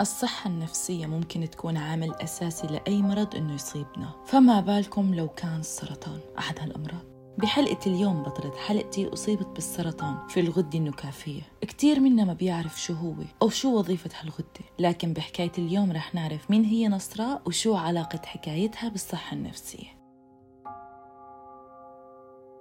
[0.00, 4.12] الصحة النفسية ممكن تكون عامل أساسي لأي مرض إنه يصيبنا.
[4.26, 10.78] فما بالكم لو كان السرطان أحد هالأمراض؟ بحلقة اليوم بطلة حلقتي أصيبت بالسرطان في الغدة
[10.78, 11.42] النكافية.
[11.60, 14.44] كتير منا ما بيعرف شو هو أو شو وظيفة هالغدة.
[14.78, 19.99] لكن بحكاية اليوم رح نعرف مين هي نصراء وشو علاقة حكايتها بالصحة النفسية.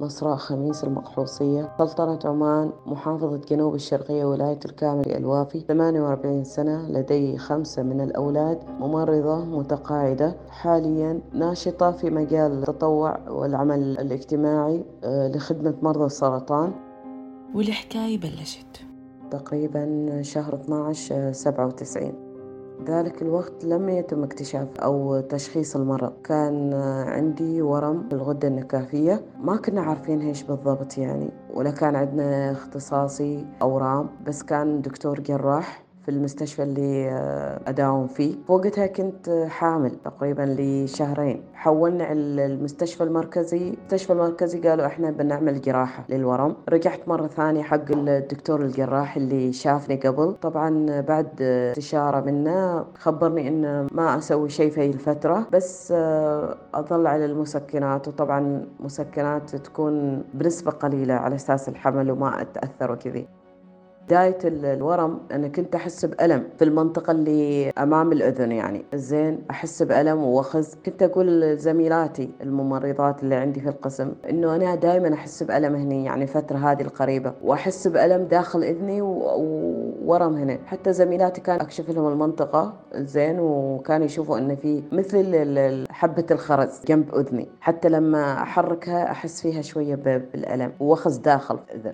[0.02, 7.84] نصراء خميس المقحوصية سلطنة عمان محافظة جنوب الشرقية ولاية الكامل الوافي 48 سنة لدي خمسة
[7.84, 16.72] من الأولاد ممرضة متقاعدة حاليا ناشطة في مجال التطوع والعمل الاجتماعي آه، لخدمة مرضى السرطان.
[17.56, 18.82] والحكاية بلشت.
[19.32, 22.29] تقريبا شهر 12 97
[22.86, 26.14] ذلك الوقت لم يتم اكتشاف أو تشخيص المرض.
[26.24, 26.74] كان
[27.08, 33.46] عندي ورم في الغدة النكافية ما كنا عارفين إيش بالضبط يعني ولا كان عندنا اختصاصي
[33.62, 35.89] أورام بس كان دكتور جراح.
[36.10, 38.36] في المستشفى اللي آه، أداوم فيه.
[38.48, 41.44] وقتها كنت حامل تقريبا لشهرين.
[41.54, 43.70] حولنا المستشفى المركزي.
[43.70, 46.56] المستشفى المركزي قالوا إحنا بنعمل جراحة للورم.
[46.70, 50.36] رجعت مرة ثانية حق الدكتور الجراح اللي شافني قبل.
[50.42, 55.48] طبعا بعد استشارة منه خبرني إنه ما أسوي شيء في الفترة.
[55.54, 58.08] بس آه، أظل على المسكنات.
[58.08, 63.28] وطبعا مسكنات تكون بنسبة قليلة على أساس الحمل وما أتأثر وكذي.
[64.10, 68.86] بداية الورم أنا كنت أحس بألم في المنطقة اللي أمام الأذن يعني.
[68.94, 70.76] زين أحس بألم ووخز.
[70.86, 76.24] كنت أقول لزميلاتي الممرضات اللي عندي في القسم إنه أنا دائما أحس بألم هني يعني
[76.24, 80.58] الفترة هذه القريبة وأحس بألم داخل إذني وورم هنا.
[80.66, 87.16] حتى زميلاتي كان أكشف لهم المنطقة زين وكانوا يشوفوا إن في مثل حبة الخرز جنب
[87.16, 87.48] أذني.
[87.62, 91.94] حتى لما أحركها أحس فيها شوية بالألم ووخز داخل الأذن.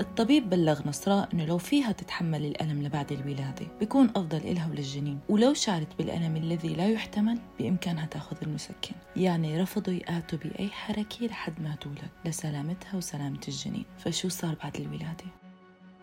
[0.00, 5.18] الطبيب بلغ نصراء إنه لو فيها تتحمل الألم لبعد الولادة بيكون أفضل إلها وللجنين.
[5.28, 8.94] ولو شعرت بالألم الذي لا يحتمل بإمكانها تأخذ المسكن.
[9.16, 13.84] يعني رفضوا يآتوا بأي حركة لحد ما تولد لسلامتها وسلامة الجنين.
[13.98, 15.24] فشو صار بعد الولادة؟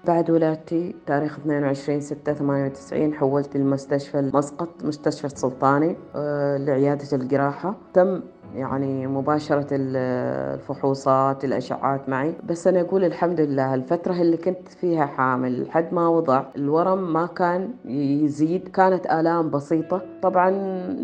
[0.08, 7.76] بعد ولادتي تاريخ 22 6 98 حولت لمستشفى مسقط مستشفى السلطاني آه، لعيادة الجراحة.
[7.94, 8.22] تم
[8.56, 12.34] يعني مباشرة الفحوصات الأشعات معي.
[12.50, 17.26] بس أنا أقول الحمد لله الفترة اللي كنت فيها حامل لحد ما وضع الورم ما
[17.26, 20.02] كان يزيد كانت آلام بسيطة.
[20.22, 20.50] طبعا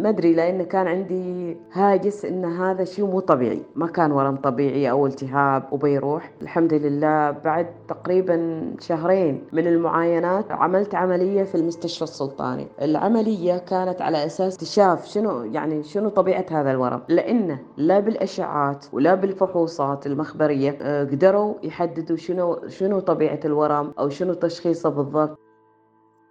[0.02, 3.62] ما أدري لأن كان عندي هاجس إن هذا شيء مو طبيعي.
[3.76, 6.32] ما كان ورم طبيعي أو التهاب وبيروح.
[6.42, 12.68] الحمد لله بعد تقريبا شهرين من المعاينات عملت عملية في المستشفى السلطاني.
[12.82, 17.02] العملية كانت على أساس اكتشاف شنو يعني شنو طبيعة هذا الورم.
[17.08, 24.10] لأن لأنه لا بالأشعات ولا بالفحوصات المخبرية آه، قدروا يحددوا شنو شنو طبيعة الورم أو
[24.10, 25.40] شنو تشخيصه بالضبط.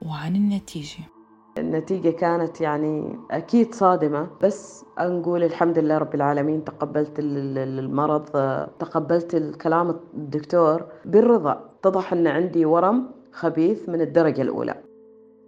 [0.07, 1.05] وعن النتيجة.
[1.59, 8.25] النتيجة كانت يعني أكيد صادمة بس نقول الحمد لله رب العالمين تقبلت المرض
[8.79, 11.71] تقبلت الكلام الدكتور بالرضا.
[11.81, 14.90] اتضح أن عندي ورم خبيث من الدرجة الأولى.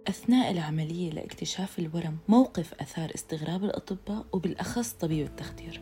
[0.07, 5.81] أثناء العملية لاكتشاف الورم موقف أثار استغراب الأطباء وبالأخص طبيب التخدير.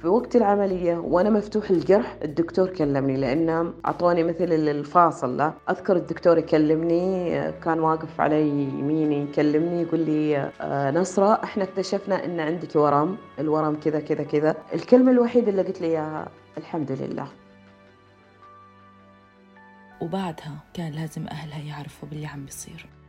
[0.00, 7.52] في وقت العملية وأنا مفتوح الجرح الدكتور كلمني لأنه أعطوني مثل الفاصل أذكر الدكتور يكلمني
[7.52, 13.74] كان واقف علي يميني يكلمني يقول لي آه، نصرة إحنا اكتشفنا إن عندك ورم الورم
[13.74, 14.56] كذا كذا كذا.
[14.74, 17.28] الكلمة الوحيدة اللي قلت لي إياها الحمد لله.
[20.00, 23.01] وبعدها كان لازم أهلها يعرفوا باللي عم بيصير.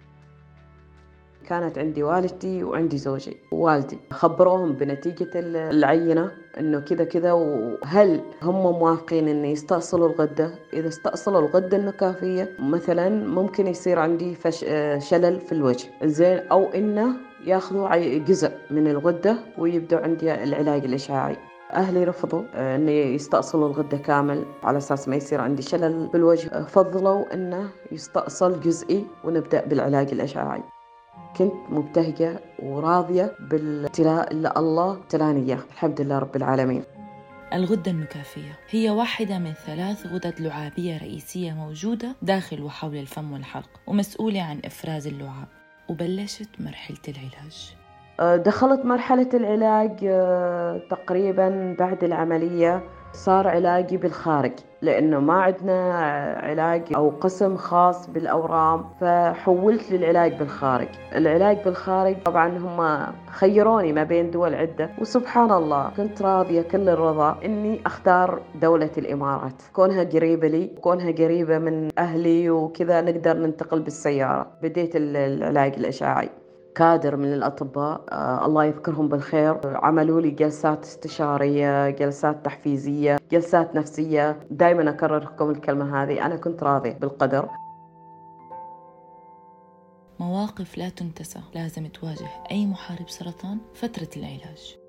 [1.49, 3.37] كانت عندي والدتي وعندي زوجي.
[3.51, 11.39] ووالدي خبروهم بنتيجة العينة إنه كذا كذا وهل هم موافقين إنه يستأصلوا الغدة؟ إذا استأصلوا
[11.39, 14.59] الغدة النكافية مثلا ممكن يصير عندي فش
[15.09, 15.89] شلل في الوجه.
[16.03, 17.07] زين أو إنه
[17.45, 21.37] ياخذوا جزء من الغدة ويبدأ عندي العلاج الإشعاعي.
[21.73, 24.46] أهلي رفضوا آه، أن يستأصلوا الغدة كامل.
[24.63, 30.63] على أساس ما يصير عندي شلل بالوجه فضلوا أنه يستأصل جزئي ونبدأ بالعلاج الإشعاعي.
[31.37, 36.83] كنت مبتهجة وراضية بالابتلاء اللي الله ابتلاني إياه الحمد لله رب العالمين.
[37.53, 44.41] الغدة النكافية هي واحدة من ثلاث غدد لعابية رئيسية موجودة داخل وحول الفم والحلق ومسؤولة
[44.41, 45.47] عن إفراز اللعاب.
[45.89, 47.75] وبلشت مرحلة العلاج.
[48.19, 52.83] أه، دخلت مرحلة العلاج أه، تقريبا بعد العملية.
[53.13, 54.51] صار علاجي بالخارج
[54.81, 55.93] لأنه ما عندنا
[56.43, 60.87] علاج أو قسم خاص بالأورام فحولت للعلاج بالخارج.
[61.15, 67.37] العلاج بالخارج طبعا هم خيروني ما بين دول عدة وسبحان الله كنت راضية كل الرضا
[67.45, 69.61] أني أختار دولة الإمارات.
[69.73, 74.47] كونها قريبة لي كونها قريبة من أهلي وكذا نقدر ننتقل بالسيارة.
[74.61, 76.29] بديت العلاج الإشعاعي
[76.75, 79.78] كادر من الأطباء آه الله يذكرهم بالخير.
[79.78, 84.40] عملوا لي جلسات استشارية جلسات تحفيزية جلسات نفسية.
[84.52, 87.49] دائما أكرر لكم الكلمة هذه أنا كنت راضية بالقدر.
[90.20, 94.83] مواقف لا تنتسى لازم تواجه أي محارب سرطان فترة العلاج.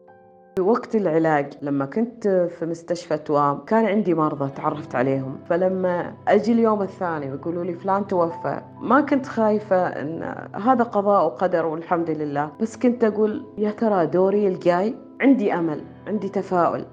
[0.56, 5.38] في وقت العلاج لما كنت في مستشفى توام كان عندي مرضى تعرفت عليهم.
[5.48, 10.22] فلما أجي اليوم الثاني ويقولوا لي فلان توفى ما كنت خايفة إن
[10.54, 12.50] هذا قضاء وقدر والحمد لله.
[12.60, 16.84] بس كنت أقول يا ترى دوري الجاي؟ عندي أمل عندي تفاؤل.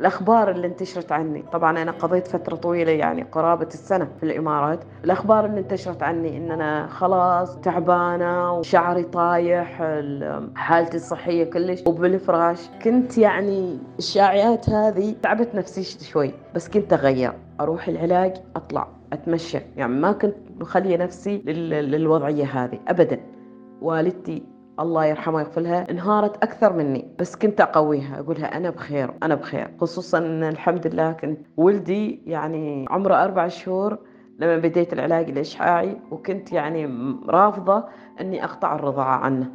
[0.00, 1.44] الأخبار اللي انتشرت عني.
[1.52, 4.80] طبعا أنا قضيت فترة طويلة يعني قرابة السنة في الإمارات.
[5.04, 9.82] الأخبار اللي انتشرت عني إن أنا خلاص تعبانة وشعري طايح
[10.54, 12.68] حالتي الصحية كلش وبالفراش.
[12.84, 17.32] كنت يعني الشائعات هذه تعبت نفسي شوي بس كنت أغير.
[17.60, 19.58] أروح العلاج أطلع أتمشى.
[19.76, 23.20] يعني ما كنت مخلية نفسي للوضعية هذه أبدا.
[23.82, 24.42] والدتي
[24.80, 27.14] الله يرحمها ويغفر لها انهارت أكثر مني.
[27.18, 29.70] بس كنت أقويها أقولها أنا بخير أنا بخير.
[29.80, 33.98] خصوصا الحمد لله كنت ولدي يعني عمره أربع شهور
[34.38, 36.86] لما بديت العلاج الإشعاعي وكنت يعني
[37.28, 37.84] رافضة
[38.20, 39.50] إني أقطع الرضاعة عنه.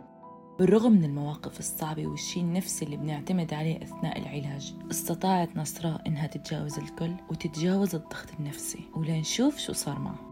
[0.59, 6.79] بالرغم من المواقف الصعبة والشي النفسي اللي بنعتمد عليه أثناء العلاج استطاعت نصراء إنها تتجاوز
[6.79, 8.79] الكل وتتجاوز الضغط النفسي.
[8.95, 10.24] ولنشوف شو صار معه.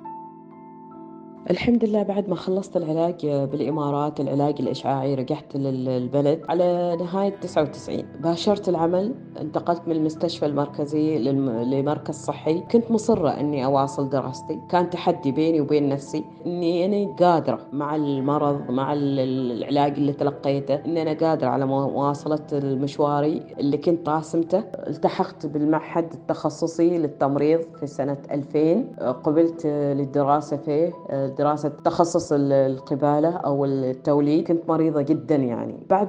[1.49, 6.41] الحمد لله بعد ما خلصت العلاج بالإمارات العلاج الإشعاعي رجعت للبلد.
[6.49, 11.19] على نهاية 99 باشرت العمل انتقلت من المستشفى المركزي
[11.63, 12.59] لمركز صحي.
[12.59, 14.59] كنت مصرة أني أواصل دراستي.
[14.69, 21.01] كان تحدي بيني وبين نفسي أني أنا قادرة مع المرض مع العلاج اللي تلقيته أني
[21.01, 29.13] أنا قادرة على مواصلة مشواري اللي كنت راسمته التحقت بالمعهد التخصصي للتمريض في سنة 2000
[29.23, 30.93] قبلت للدراسة فيه
[31.37, 34.47] دراسة تخصص القبالة أو التوليد.
[34.47, 35.75] كنت مريضة جدا يعني.
[35.89, 36.07] بعد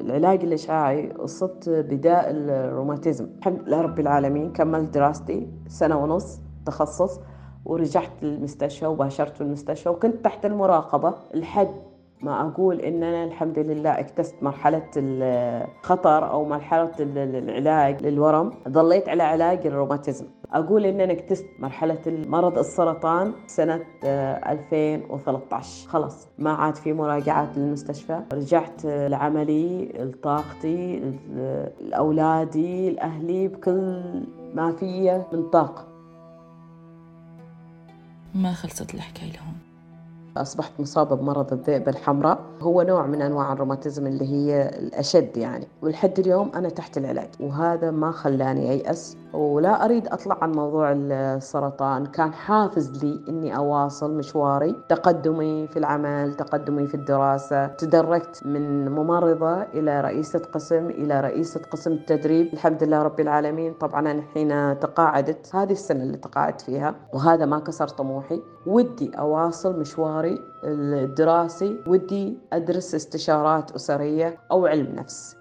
[0.00, 2.30] العلاج الإشعاعي أصبت بداء
[2.64, 7.20] الروماتيزم الحمد لله رب العالمين كملت دراستي سنة ونص تخصص
[7.64, 11.70] ورجعت للمستشفى وباشرت المستشفى وكنت تحت المراقبة لحد
[12.22, 18.50] ما أقول إن أنا الحمد لله اجتزت مرحلة الخطر أو مرحلة العلاج للورم.
[18.68, 20.26] ظليت على علاج الروماتيزم.
[20.52, 28.20] أقول إن أنا اكتست مرحلة مرض السرطان سنة 2013 خلاص ما عاد في مراجعات للمستشفى.
[28.32, 31.12] رجعت لعملي لطاقتي
[31.80, 34.02] لأولادي لأهلي بكل
[34.54, 35.84] ما فيه من طاقة.
[38.34, 39.65] ما خلصت الحكاية لهون
[40.42, 42.45] أصبحت مصابة بمرض الذئبة الحمراء.
[42.62, 47.90] هو نوع من أنواع الروماتيزم اللي هي الأشد يعني ولحد اليوم أنا تحت العلاج وهذا
[47.90, 52.06] ما خلاني أيأس ولا أريد أطلع عن موضوع السرطان.
[52.06, 57.66] كان حافز لي أني أواصل مشواري تقدمي في العمل تقدمي في الدراسة.
[57.66, 62.52] تدرجت من ممرضة إلى رئيسة قسم إلى رئيسة قسم التدريب.
[62.52, 67.58] الحمد لله رب العالمين طبعا أنا حين تقاعدت هذه السنة اللي تقاعدت فيها وهذا ما
[67.58, 68.42] كسر طموحي.
[68.66, 75.36] ودي أواصل مشواري الدراسي ودي أدرس استشارات أسرية أو علم نفس.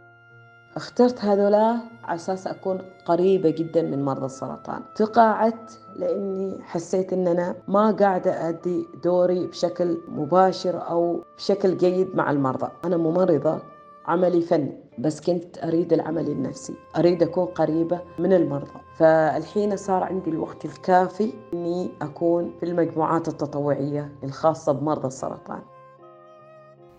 [0.75, 4.81] اخترت هذولا على أساس أكون قريبة جدا من مرضى السرطان.
[4.95, 12.31] تقاعدت لأني حسيت أن أنا ما قاعدة أدي دوري بشكل مباشر أو بشكل جيد مع
[12.31, 12.71] المرضى.
[12.85, 13.59] أنا ممرضة
[14.05, 14.84] عملي فني.
[14.99, 18.79] بس كنت أريد العمل النفسي أريد أكون قريبة من المرضى.
[18.95, 25.61] فالحين صار عندي الوقت الكافي أني أكون في المجموعات التطوعية الخاصة بمرضى السرطان.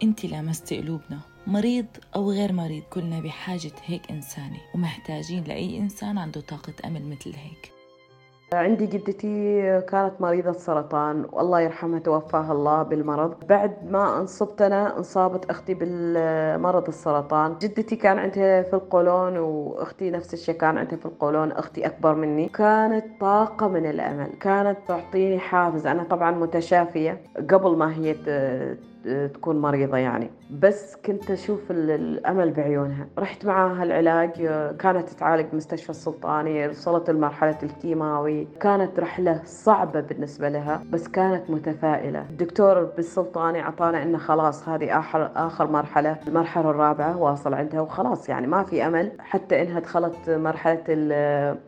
[0.02, 1.86] أنت لامستي قلوبنا مريض
[2.16, 7.75] أو غير مريض كلنا بحاجة هيك إنساني ومحتاجين لأي إنسان عنده طاقة أمل مثل هيك.
[8.52, 13.46] عندي جدتي كانت مريضة سرطان والله يرحمها توفاها الله بالمرض.
[13.48, 17.58] بعد ما انصبت أنا انصابت أختي بالمرض السرطان.
[17.58, 21.52] جدتي كان عندها في القولون وأختي نفس الشيء كان عندها في القولون.
[21.52, 22.48] أختي أكبر مني.
[22.48, 24.28] كانت طاقة من الأمل.
[24.40, 25.86] كانت تعطيني حافز.
[25.86, 27.20] أنا طبعا متشافية.
[27.50, 28.16] قبل ما هي
[29.34, 30.30] تكون مريضة يعني.
[30.50, 33.06] بس كنت أشوف الأمل بعيونها.
[33.18, 34.32] رحت معاها العلاج
[34.78, 38.48] كانت تتعالج بمستشفى السلطاني وصلت لمرحلة الكيماوي.
[38.60, 42.20] كانت رحلة صعبة بالنسبة لها بس كانت متفائلة.
[42.30, 48.46] الدكتور بالسلطاني أعطانا إنه خلاص هذه آخر, آخر مرحلة المرحلة الرابعة واصل عندها وخلاص يعني
[48.46, 50.82] ما في أمل حتى إنها دخلت مرحلة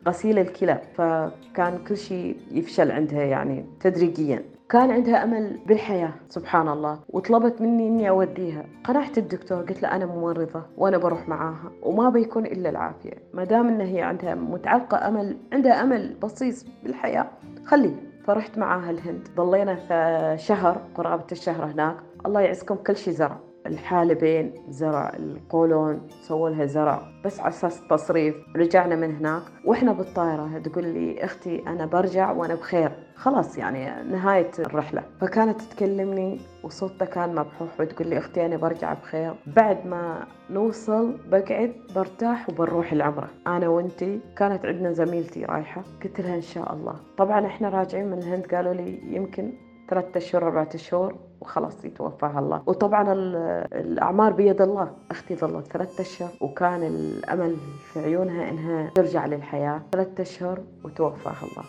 [0.09, 0.80] غسيل الكلى.
[0.95, 4.42] فكان كل شيء يفشل عندها يعني تدريجيا.
[4.71, 8.65] كان عندها أمل بالحياة سبحان الله وطلبت مني إني أوديها.
[8.85, 13.13] قنعت الدكتور قلت له أنا ممرضه وأنا بروح معاها وما بيكون إلا العافية.
[13.35, 17.27] ما دام ان هي عندها متعلقة أمل عندها أمل بسيط بالحياة
[17.65, 17.95] خليه
[18.25, 19.29] فرحت معاها الهند.
[19.37, 21.97] ضلينا شهر قرابة الشهر هناك.
[22.27, 23.39] الله يعزكم كل شيء زرع.
[23.69, 28.35] الحالبين زرع القولون سووا لها زرع بس على أساس التصريف.
[28.57, 29.43] رجعنا من هناك.
[29.65, 32.91] وإحنا بالطائرة تقول لي أختي أنا برجع وأنا بخير.
[33.17, 35.03] خلاص يعني نهاية الرحلة.
[35.21, 39.35] فكانت تكلمني وصوتها كان مبحوح وتقول لي أختي أنا برجع بخير.
[39.47, 43.29] بعد ما نوصل بقعد برتاح وبنروح العمرة.
[43.47, 45.83] أنا وأنتي كانت عندنا زميلتي رايحة.
[46.05, 46.95] قلت لها إن شاء الله.
[47.17, 49.53] طبعا إحنا راجعين من الهند قالوا لي يمكن
[49.90, 52.62] ثلاثة أشهر أربعة أشهر وخلاص يتوفاها الله.
[52.66, 57.57] وطبعا الأعمار بيد الله أختي ظلت ثلاثة أشهر وكان الأمل
[57.92, 61.64] في عيونها إنها ترجع للحياة ثلاثة أشهر وتوفاها الله.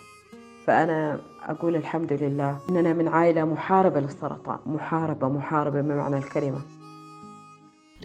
[0.65, 4.59] فأنا أقول الحمد لله إننا من عائلة محاربة للسرطان.
[4.65, 6.61] محاربة محاربة بمعنى الكلمة.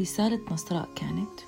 [0.00, 1.40] رسالة نصراء كانت؟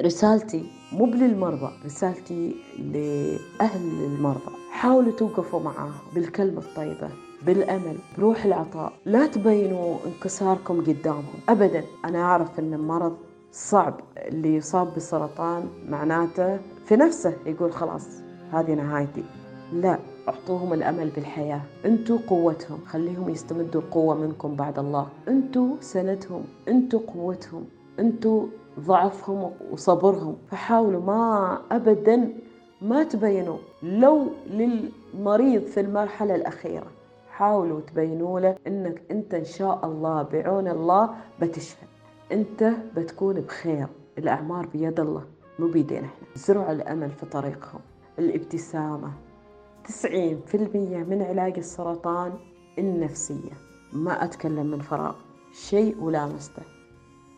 [0.00, 4.63] رسالتي مو للمرضى رسالتي لأهل المرضى.
[4.84, 7.08] حاولوا توقفوا معاه بالكلمة الطيبة
[7.46, 8.92] بالأمل بروح العطاء.
[9.04, 11.34] لا تبينوا انكساركم قدامهم.
[11.48, 13.16] أبدا أنا أعرف أن المرض
[13.52, 18.08] صعب اللي يصاب بالسرطان معناته في نفسه يقول خلاص
[18.52, 19.24] هذه نهايتي.
[19.72, 19.98] لا
[20.28, 21.60] أعطوهم الأمل بالحياة.
[21.84, 22.78] أنتوا قوتهم.
[22.86, 25.06] خليهم يستمدوا القوة منكم بعد الله.
[25.28, 26.44] أنتوا سندهم.
[26.68, 27.64] أنتوا قوتهم.
[27.98, 28.46] أنتوا
[28.80, 30.36] ضعفهم وصبرهم.
[30.50, 32.32] فحاولوا ما ابدا
[32.84, 36.86] ما تبينوا لو للمريض في المرحلة الأخيرة
[37.30, 41.86] حاولوا تبينوا له إنك أنت إن شاء الله بعون الله بتشفى
[42.32, 43.86] أنت بتكون بخير
[44.18, 45.24] الأعمار بيد الله
[45.58, 46.26] مو بيدينا إحنا.
[46.34, 47.80] زرعوا الأمل في طريقهم
[48.18, 49.12] الابتسامة.
[49.88, 49.88] 90%
[51.10, 52.32] من علاج السرطان
[52.78, 53.52] النفسية.
[53.92, 55.14] ما أتكلم من فراغ
[55.52, 56.62] شيء ولامسته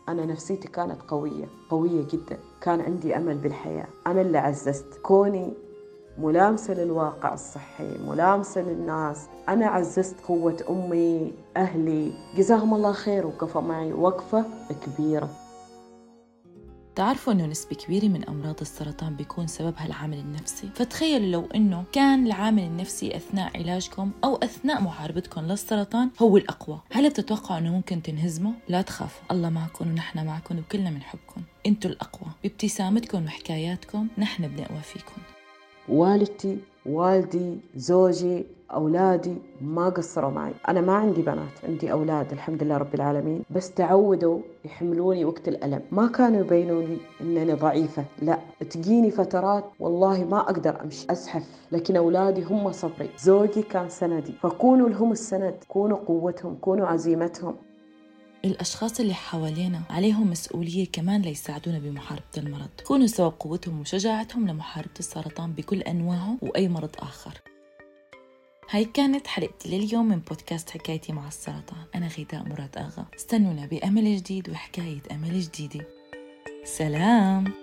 [0.09, 2.37] أنا نفسيتي كانت قوية قوية جدا.
[2.61, 3.87] كان عندي أمل بالحياة.
[4.07, 4.99] أنا اللي عززت.
[5.03, 5.53] كوني
[6.17, 9.27] ملامسة للواقع الصحي ملامسة للناس.
[9.49, 12.13] أنا عززت قوة أمي أهلي.
[12.35, 13.93] جزاهم الله خير وقفوا معي.
[13.93, 14.45] وقفة
[14.85, 15.29] كبيرة.
[16.97, 22.27] تعرفوا إنه نسبة كبيرة من أمراض السرطان بيكون سببها العامل النفسي، فتخيلوا لو إنه كان
[22.27, 28.51] العامل النفسي أثناء علاجكم أو أثناء محاربتكم للسرطان هو الأقوى، هل بتتوقعوا إنه ممكن تنهزموا؟
[28.69, 35.21] لا تخافوا، الله معكم ونحن معكم وكلنا بنحبكم، أنتوا الأقوى، بابتسامتكم وحكاياتكم نحن بنقوى فيكم.
[35.89, 40.53] والدتي والدي زوجي أولادي ما قصروا معي.
[40.67, 43.43] أنا ما عندي بنات عندي أولاد الحمد لله رب العالمين.
[43.49, 45.81] بس تعودوا يحملوني وقت الألم.
[45.91, 48.39] ما كانوا يبينوا لي أنني ضعيفة لا.
[48.69, 51.43] تجيني فترات والله ما أقدر أمشي أزحف.
[51.71, 53.09] لكن أولادي هم صبري.
[53.19, 54.33] زوجي كان سندي.
[54.41, 57.55] فكونوا لهم السند كونوا قوتهم كونوا عزيمتهم.
[58.45, 62.69] الأشخاص اللي حوالينا عليهم مسؤولية كمان ليساعدونا بمحاربة المرض.
[62.87, 67.41] كونوا سبب قوتهم وشجاعتهم لمحاربة السرطان بكل أنواعه وأي مرض آخر.
[68.69, 71.83] هاي كانت حلقتي لليوم من بودكاست حكايتي مع السرطان.
[71.95, 73.05] أنا غيداء مراد آغا.
[73.15, 75.87] استنونا بأمل جديد وحكاية أمل جديدة.
[76.63, 77.53] سلام!